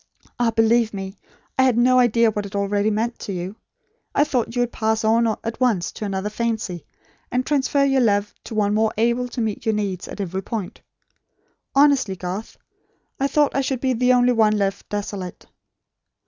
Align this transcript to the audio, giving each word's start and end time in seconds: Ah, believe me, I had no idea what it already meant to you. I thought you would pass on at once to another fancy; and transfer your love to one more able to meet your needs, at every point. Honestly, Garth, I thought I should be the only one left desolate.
Ah, 0.39 0.49
believe 0.49 0.95
me, 0.95 1.15
I 1.59 1.63
had 1.63 1.77
no 1.77 1.99
idea 1.99 2.31
what 2.31 2.47
it 2.47 2.55
already 2.55 2.89
meant 2.89 3.19
to 3.19 3.31
you. 3.33 3.55
I 4.15 4.23
thought 4.23 4.55
you 4.55 4.61
would 4.63 4.71
pass 4.71 5.03
on 5.03 5.27
at 5.43 5.59
once 5.59 5.91
to 5.91 6.05
another 6.05 6.31
fancy; 6.31 6.87
and 7.31 7.45
transfer 7.45 7.83
your 7.85 8.01
love 8.01 8.33
to 8.45 8.55
one 8.55 8.73
more 8.73 8.91
able 8.97 9.27
to 9.27 9.41
meet 9.41 9.63
your 9.63 9.75
needs, 9.75 10.07
at 10.07 10.19
every 10.19 10.41
point. 10.41 10.81
Honestly, 11.75 12.15
Garth, 12.15 12.57
I 13.19 13.27
thought 13.27 13.55
I 13.55 13.61
should 13.61 13.79
be 13.79 13.93
the 13.93 14.11
only 14.13 14.33
one 14.33 14.57
left 14.57 14.89
desolate. 14.89 15.45